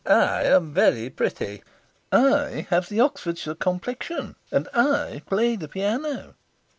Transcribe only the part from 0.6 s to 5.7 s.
very pretty. I have the Oxfordshire complexion. And I play the